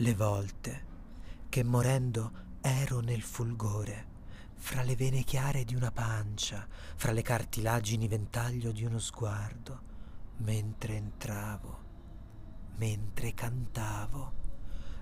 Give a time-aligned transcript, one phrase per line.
[0.00, 0.86] le volte
[1.48, 4.06] che morendo ero nel fulgore,
[4.54, 9.80] fra le vene chiare di una pancia, fra le cartilagini ventaglio di uno sguardo,
[10.38, 11.78] mentre entravo,
[12.76, 14.32] mentre cantavo,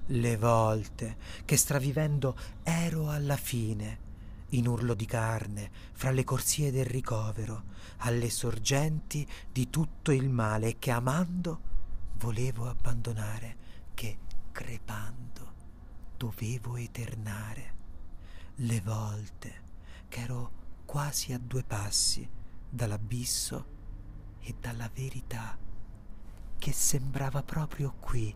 [0.06, 4.04] le volte che stravivendo ero alla fine,
[4.50, 7.64] in urlo di carne, fra le corsie del ricovero,
[7.98, 11.60] alle sorgenti di tutto il male che amando
[12.14, 13.56] volevo abbandonare,
[13.92, 14.18] che
[14.56, 15.52] crepando
[16.16, 17.74] dovevo eternare.
[18.54, 19.64] Le volte
[20.08, 20.50] che ero
[20.86, 22.26] quasi a due passi
[22.66, 23.66] dall'abisso
[24.40, 25.58] e dalla verità,
[26.56, 28.34] che sembrava proprio qui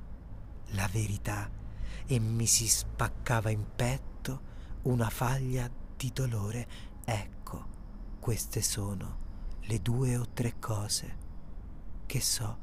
[0.73, 1.51] la verità
[2.05, 4.43] e mi si spaccava in petto
[4.83, 6.69] una faglia di dolore.
[7.03, 7.67] Ecco,
[8.21, 9.19] queste sono
[9.63, 11.17] le due o tre cose
[12.05, 12.59] che so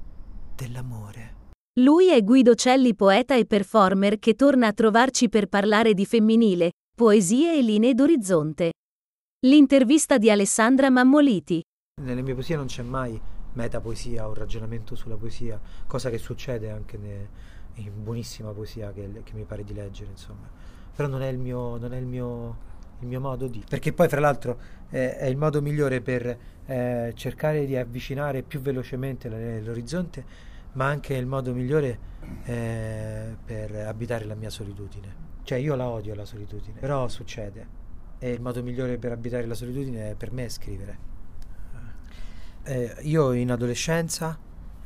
[0.53, 1.37] dell'amore.
[1.80, 6.72] Lui è Guido Celli, poeta e performer che torna a trovarci per parlare di femminile,
[6.95, 8.71] poesie e linee d'orizzonte.
[9.46, 11.62] L'intervista di Alessandra Mammoliti.
[12.01, 13.21] Nelle mie poesie non c'è mai
[13.54, 17.29] metapoesia o ragionamento sulla poesia, cosa che succede anche ne,
[17.76, 20.49] in buonissima poesia che, che, mi pare di leggere, insomma.
[20.96, 22.57] Però non è il mio, non è il mio,
[23.01, 23.63] il mio modo di...
[23.70, 24.57] Perché poi, fra l'altro,
[24.90, 29.29] eh, è il modo migliore per eh, cercare di avvicinare più velocemente
[29.62, 31.99] l'orizzonte, ma anche il modo migliore
[32.43, 35.26] eh, per abitare la mia solitudine.
[35.43, 37.76] Cioè, io la odio la solitudine, però succede.
[38.20, 41.15] E il modo migliore per abitare la solitudine per me è scrivere.
[42.63, 44.38] Eh, io in adolescenza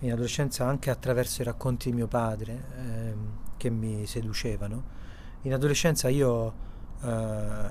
[0.01, 3.13] in adolescenza anche attraverso i racconti di mio padre eh,
[3.57, 4.99] che mi seducevano.
[5.43, 6.53] In adolescenza io
[7.01, 7.69] eh,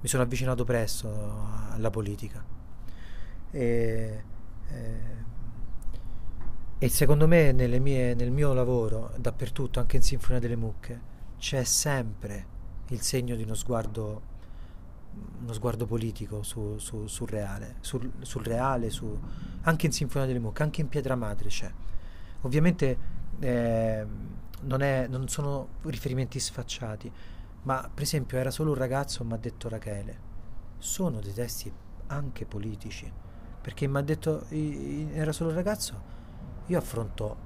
[0.00, 1.08] mi sono avvicinato presto
[1.70, 2.42] alla politica
[3.50, 4.24] e,
[4.68, 5.24] eh,
[6.78, 12.54] e secondo me mie, nel mio lavoro, dappertutto, anche in Sinfonia delle Mucche, c'è sempre
[12.88, 14.34] il segno di uno sguardo
[15.40, 19.18] uno sguardo politico su, su, sul reale, sul, sul reale su,
[19.62, 21.70] anche in Sinfonia delle Mucche, anche in Pietra Madre c'è.
[22.42, 22.98] Ovviamente
[23.40, 24.06] eh,
[24.62, 27.10] non, è, non, sono riferimenti sfacciati,
[27.62, 30.24] ma per esempio era solo un ragazzo, mi ha detto Rachele.
[30.78, 31.72] Sono dei testi
[32.08, 33.10] anche politici,
[33.60, 36.14] perché mi ha detto era solo un ragazzo,
[36.66, 37.36] io affronto,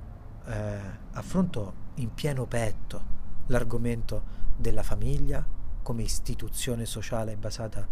[0.47, 0.79] eh,
[1.13, 5.45] affronto in pieno petto l'argomento della famiglia,
[5.83, 7.87] come istituzione sociale basata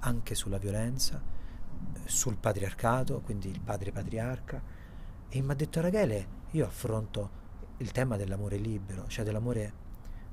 [0.00, 1.20] anche sulla violenza,
[2.04, 4.62] sul patriarcato, quindi il padre patriarca.
[5.28, 7.38] E mi ha detto Rachele, io affronto
[7.78, 9.72] il tema dell'amore libero, cioè dell'amore,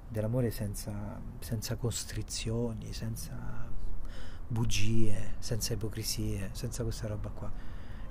[0.08, 3.36] dell'amore senza, senza costrizioni, senza
[4.48, 7.52] bugie, senza ipocrisie, senza questa roba qua.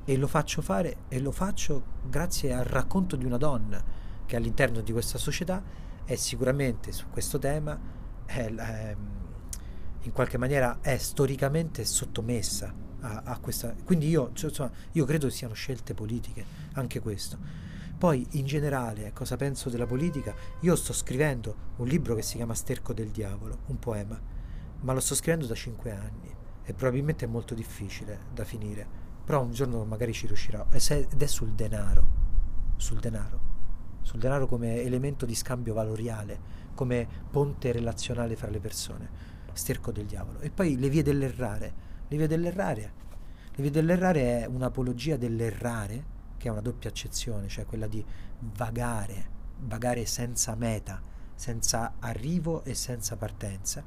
[0.08, 3.82] E lo faccio fare e lo faccio grazie al racconto di una donna
[4.24, 5.62] che all'interno di questa società
[6.04, 7.76] è sicuramente su questo tema
[8.24, 8.96] è, è,
[10.02, 13.74] in qualche maniera è storicamente sottomessa a, a questa.
[13.84, 16.44] Quindi io, cioè, insomma, io credo siano scelte politiche,
[16.74, 17.38] anche questo.
[17.98, 20.34] Poi in generale, cosa penso della politica?
[20.60, 24.20] Io sto scrivendo un libro che si chiama Sterco del Diavolo, un poema,
[24.80, 29.42] ma lo sto scrivendo da cinque anni e probabilmente è molto difficile da finire, però
[29.42, 32.06] un giorno magari ci riuscirò ed è sul denaro,
[32.76, 33.40] sul denaro,
[34.00, 39.08] sul denaro come elemento di scambio valoriale come ponte relazionale fra le persone,
[39.52, 40.38] sterco del diavolo.
[40.38, 41.84] E poi le vie dell'errare.
[42.06, 42.92] Le vie dell'errare,
[43.50, 48.04] le vie dell'errare è un'apologia dell'errare, che è una doppia accezione, cioè quella di
[48.38, 51.02] vagare, vagare senza meta,
[51.34, 53.82] senza arrivo e senza partenza,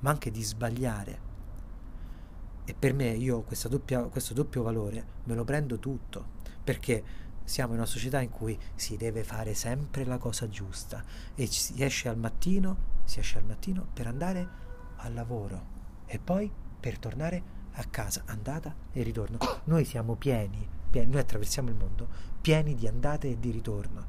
[0.00, 1.32] ma anche di sbagliare.
[2.64, 6.26] E per me io doppia, questo doppio valore me lo prendo tutto,
[6.62, 11.04] perché siamo in una società in cui si deve fare sempre la cosa giusta
[11.34, 14.48] e si esce al mattino, si esce al mattino per andare
[14.96, 15.72] al lavoro
[16.06, 19.38] e poi per tornare a casa, andata e ritorno.
[19.64, 22.08] Noi siamo pieni, pieni, noi attraversiamo il mondo
[22.44, 24.06] pieni di andate e di ritorno.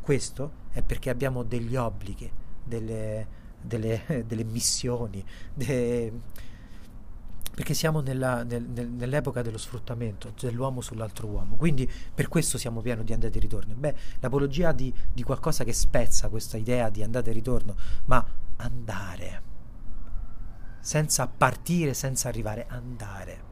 [0.00, 2.28] Questo è perché abbiamo degli obblighi,
[2.64, 3.26] delle,
[3.60, 5.24] delle, delle missioni,
[5.54, 6.12] de,
[7.58, 12.80] perché siamo nella, nel, nel, nell'epoca dello sfruttamento dell'uomo sull'altro uomo, quindi per questo siamo
[12.82, 13.74] pieni di andate e ritorno.
[13.74, 17.74] Beh, l'apologia di, di qualcosa che spezza questa idea di andate e ritorno,
[18.04, 18.24] ma
[18.58, 19.42] andare,
[20.78, 23.42] senza partire, senza arrivare, andare,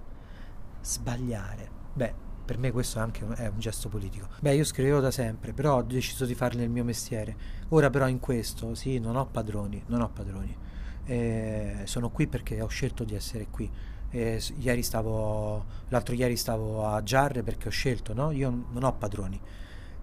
[0.83, 1.69] sbagliare.
[1.93, 2.15] Beh,
[2.45, 4.29] per me questo è anche un, è un gesto politico.
[4.39, 7.37] Beh, io scrivevo da sempre, però ho deciso di farne il mio mestiere.
[7.71, 10.57] Ora però in questo, sì, non ho padroni, non ho padroni.
[11.07, 16.87] Eh, sono qui perché ho scelto di essere qui eh, ieri stavo, l'altro ieri stavo
[16.87, 18.31] a Giarre perché ho scelto, no?
[18.31, 19.41] Io non ho padroni,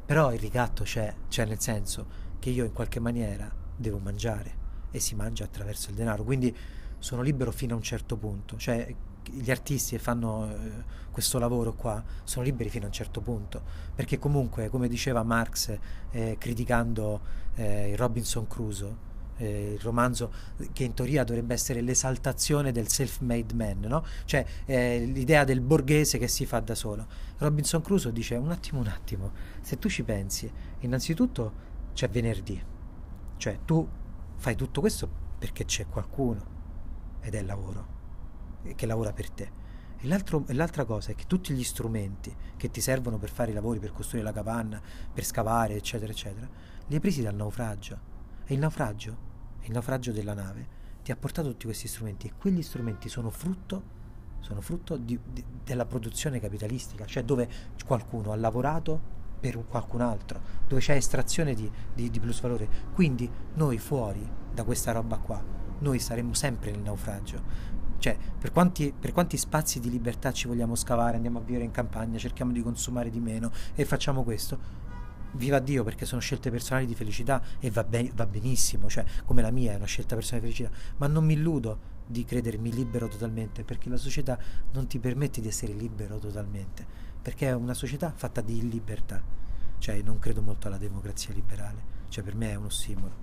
[0.05, 4.61] però il ricatto c'è, cioè nel senso che io in qualche maniera devo mangiare
[4.91, 6.55] e si mangia attraverso il denaro, quindi
[6.99, 8.93] sono libero fino a un certo punto, cioè
[9.31, 13.61] gli artisti che fanno eh, questo lavoro qua sono liberi fino a un certo punto,
[13.95, 15.77] perché comunque, come diceva Marx
[16.11, 17.21] eh, criticando
[17.55, 20.31] eh, Robinson Crusoe, eh, il romanzo
[20.71, 24.05] che in teoria dovrebbe essere l'esaltazione del self-made man, no?
[24.25, 27.07] cioè eh, l'idea del borghese che si fa da solo.
[27.37, 29.31] Robinson Crusoe dice un attimo, un attimo,
[29.61, 32.61] se tu ci pensi, innanzitutto c'è venerdì,
[33.37, 33.87] cioè tu
[34.35, 36.51] fai tutto questo perché c'è qualcuno
[37.21, 38.01] ed è il lavoro
[38.75, 39.61] che lavora per te.
[39.99, 43.79] E, l'altra cosa è che tutti gli strumenti che ti servono per fare i lavori,
[43.79, 44.81] per costruire la capanna,
[45.13, 46.47] per scavare, eccetera, eccetera,
[46.87, 48.11] li hai presi dal naufragio.
[48.45, 49.17] E il naufragio,
[49.61, 54.01] il naufragio della nave, ti ha portato tutti questi strumenti e quegli strumenti sono frutto,
[54.39, 57.49] sono frutto di, di, della produzione capitalistica, cioè dove
[57.85, 62.69] qualcuno ha lavorato per qualcun altro, dove c'è estrazione di, di, di plusvalore.
[62.93, 65.43] Quindi noi fuori da questa roba qua,
[65.79, 67.71] noi saremmo sempre nel naufragio.
[67.97, 71.71] Cioè, per quanti, per quanti, spazi di libertà ci vogliamo scavare, andiamo a vivere in
[71.71, 74.81] campagna, cerchiamo di consumare di meno e facciamo questo,
[75.33, 79.41] viva Dio perché sono scelte personali di felicità e va, ben, va benissimo, cioè come
[79.41, 83.07] la mia è una scelta personale di felicità, ma non mi illudo di credermi libero
[83.07, 84.37] totalmente perché la società
[84.73, 86.85] non ti permette di essere libero totalmente,
[87.21, 89.21] perché è una società fatta di illibertà,
[89.77, 93.15] cioè non credo molto alla democrazia liberale, cioè per me è uno ossimoro,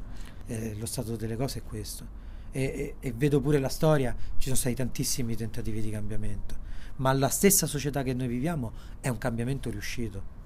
[0.46, 2.18] eh, lo stato delle cose è questo.
[2.52, 6.56] E, e, e vedo pure la storia, ci sono stati tantissimi tentativi di cambiamento,
[6.96, 10.38] ma la stessa società che noi viviamo è un cambiamento riuscito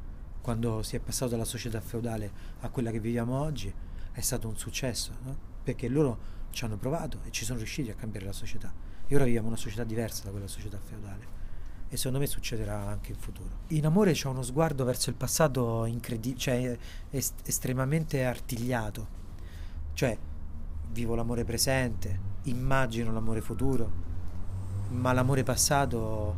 [0.44, 2.30] quando si è passato dalla società feudale
[2.60, 3.72] a quella che viviamo oggi,
[4.12, 5.34] è stato un successo, no?
[5.62, 6.18] perché loro
[6.50, 8.70] ci hanno provato e ci sono riusciti a cambiare la società.
[9.06, 11.26] E ora viviamo una società diversa da quella società feudale.
[11.88, 13.60] E secondo me succederà anche in futuro.
[13.68, 19.06] In amore c'è uno sguardo verso il passato incredibile, cioè est- estremamente artigliato.
[19.94, 20.14] Cioè,
[20.90, 23.90] vivo l'amore presente, immagino l'amore futuro,
[24.90, 26.36] ma l'amore passato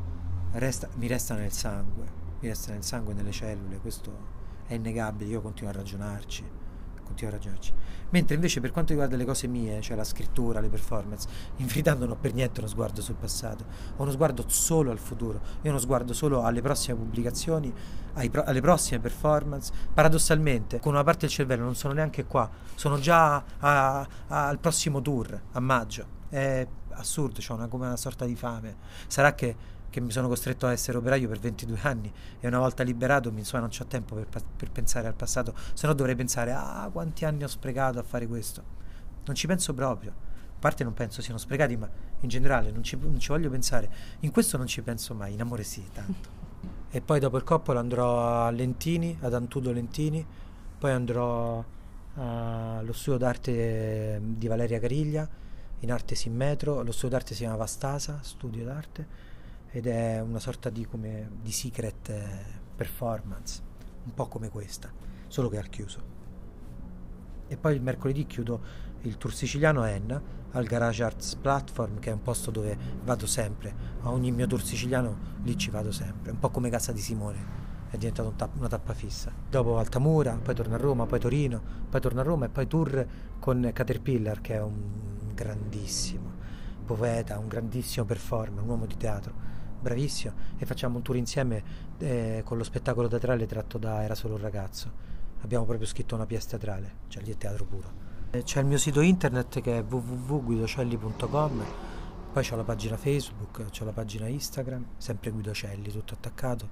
[0.52, 4.34] resta, mi resta nel sangue mi resta nel sangue e nelle cellule, questo
[4.66, 6.44] è innegabile, io continuo a ragionarci,
[7.04, 7.72] continuo a ragionarci.
[8.10, 11.94] Mentre invece per quanto riguarda le cose mie, cioè la scrittura, le performance, in verità
[11.94, 13.64] non ho per niente uno sguardo sul passato,
[13.96, 17.72] ho uno sguardo solo al futuro, io uno sguardo solo alle prossime pubblicazioni,
[18.30, 19.72] pro- alle prossime performance.
[19.92, 24.06] Paradossalmente, con una parte del cervello non sono neanche qua, sono già a- a-
[24.48, 26.14] al prossimo tour, a maggio.
[26.28, 28.76] È assurdo, ho una, come una sorta di fame.
[29.06, 32.82] Sarà che che mi sono costretto a essere operaio per 22 anni e una volta
[32.82, 36.52] liberato mi insomma, non ho tempo per, per, pensare al passato, se no dovrei pensare
[36.52, 38.62] ah quanti anni ho sprecato a fare questo.
[39.24, 40.10] Non ci penso proprio.
[40.10, 41.88] A parte non penso siano sprecati, ma
[42.20, 43.88] in generale non ci, non ci voglio pensare.
[44.20, 46.28] In questo non ci penso mai, in amore sì, tanto.
[46.90, 50.24] e poi dopo il coppolo andrò a Lentini, ad Antudo Lentini,
[50.78, 51.64] poi andrò
[52.16, 55.26] allo studio d'arte di Valeria Cariglia
[55.80, 59.34] in arte simmetro, lo studio d'arte si chiama Vastasa, studio d'arte
[59.70, 62.28] ed è una sorta di, come, di secret eh,
[62.74, 63.62] performance,
[64.04, 64.90] un po' come questa,
[65.26, 66.14] solo che al chiuso.
[67.48, 68.60] E poi il mercoledì chiudo
[69.02, 70.20] il tour siciliano a Enna,
[70.52, 73.74] al Garage Arts Platform, che è un posto dove vado sempre.
[74.02, 77.64] A ogni mio tour siciliano lì ci vado sempre, un po' come Casa di Simone.
[77.88, 79.32] È diventata un una tappa fissa.
[79.48, 83.06] Dopo Altamura, poi torno a Roma, poi Torino, poi torno a Roma e poi tour
[83.38, 86.34] con Caterpillar, che è un grandissimo
[86.84, 89.45] poeta, un grandissimo performer, un uomo di teatro
[89.86, 91.62] bravissimo, e facciamo un tour insieme
[91.98, 95.14] eh, con lo spettacolo teatrale tratto da Era solo un ragazzo.
[95.42, 98.04] Abbiamo proprio scritto una pièce teatrale, cioè lì è teatro puro.
[98.30, 101.64] Eh, c'è il mio sito internet che è www.guidocelli.com,
[102.32, 106.68] poi c'ho la pagina Facebook, c'ho la pagina Instagram, sempre Guidocelli, tutto attaccato,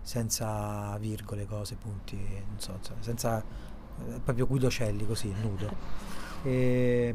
[0.00, 6.12] senza virgole, cose, punti, non so, senza eh, proprio Guidocelli così, nudo.
[6.46, 7.14] E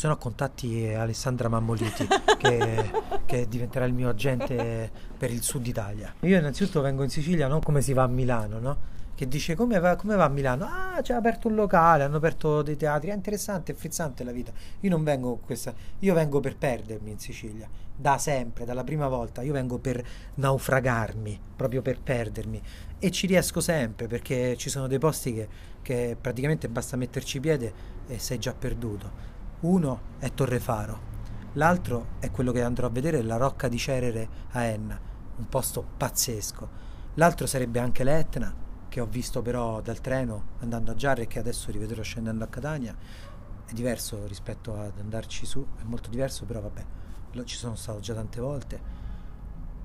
[0.00, 2.90] se no contatti Alessandra Mammoliti che,
[3.26, 6.14] che, diventerà il mio agente per il sud Italia.
[6.20, 8.76] Io innanzitutto vengo in Sicilia non come si va a Milano, no?
[9.14, 10.64] Che dice come va, come va a Milano?
[10.64, 14.52] Ah, c'è aperto un locale, hanno aperto dei teatri, è interessante, è frizzante la vita.
[14.80, 19.42] Io non vengo questa, io vengo per perdermi in Sicilia, da sempre, dalla prima volta,
[19.42, 20.02] io vengo per
[20.36, 22.62] naufragarmi, proprio per perdermi
[22.98, 25.48] e ci riesco sempre perché ci sono dei posti che,
[25.82, 29.28] che praticamente basta metterci piede e sei già perduto
[29.60, 30.98] uno è Torrefaro,
[31.54, 34.98] l'altro è quello che andrò a vedere, la Rocca di Cerere a Enna,
[35.36, 36.68] un posto pazzesco.
[37.14, 38.54] L'altro sarebbe anche l'Etna,
[38.88, 42.48] che ho visto però dal treno andando a Giarre e che adesso rivedrò scendendo a
[42.48, 42.96] Catania.
[43.64, 46.84] È diverso rispetto ad andarci su, è molto diverso, però vabbè,
[47.44, 48.98] ci sono stato già tante volte.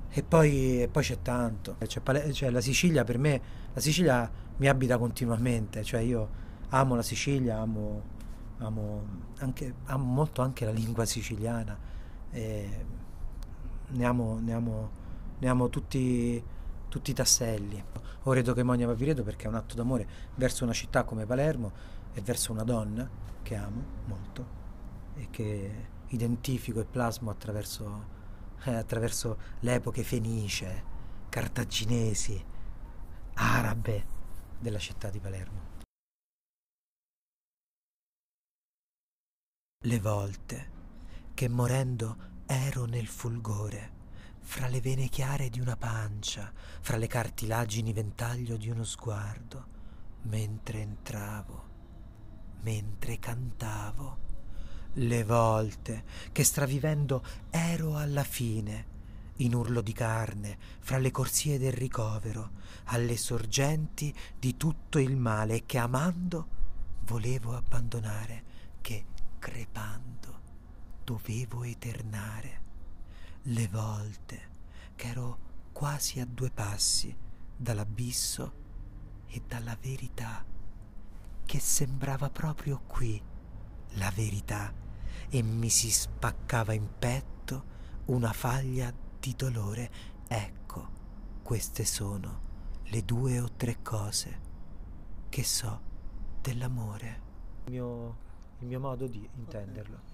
[0.09, 3.41] E poi, e poi c'è tanto, c'è, cioè la Sicilia per me,
[3.73, 6.29] la Sicilia mi abita continuamente, cioè io
[6.69, 8.13] amo la Sicilia, amo,
[8.59, 9.05] amo,
[9.39, 11.77] anche, amo molto anche la lingua siciliana,
[12.31, 12.85] e
[13.87, 14.89] ne amo, ne amo,
[15.39, 16.43] ne amo tutti,
[16.87, 17.83] tutti i tasselli.
[18.23, 21.71] Ho redo Chemonia Papireto perché è un atto d'amore verso una città come Palermo
[22.13, 23.07] e verso una donna
[23.41, 24.63] che amo molto
[25.15, 28.05] e che identifico e plasmo attraverso,
[28.63, 30.83] eh, attraverso le epoche fenice,
[31.29, 32.43] cartaginesi,
[33.35, 34.05] arabe
[34.59, 35.74] della città di Palermo.
[39.85, 40.71] Le volte
[41.35, 43.91] che morendo ero nel fulgore,
[44.39, 46.51] fra le vene chiare di una pancia,
[46.81, 49.67] fra le cartilagini ventaglio di uno sguardo,
[50.23, 51.63] mentre entravo,
[52.61, 54.17] mentre cantavo.
[54.93, 58.85] Le volte che stravivendo ero alla fine,
[59.35, 62.53] in urlo di carne, fra le corsie del ricovero,
[62.85, 66.47] alle sorgenti di tutto il male che amando
[67.01, 69.13] volevo abbandonare, che
[69.45, 70.41] crepando
[71.03, 72.63] dovevo eternare.
[73.43, 74.49] Le volte
[74.95, 75.37] che ero
[75.71, 77.15] quasi a due passi
[77.55, 78.53] dall'abisso
[79.27, 80.43] e dalla verità,
[81.45, 83.21] che sembrava proprio qui
[83.89, 84.73] la verità
[85.29, 87.65] e mi si spaccava in petto
[88.05, 89.91] una faglia di dolore.
[90.27, 90.89] Ecco,
[91.43, 92.41] queste sono
[92.85, 94.39] le due o tre cose
[95.29, 95.81] che so
[96.41, 97.21] dell'amore.
[97.65, 98.24] Il mio,
[98.59, 100.13] il mio modo di intenderlo.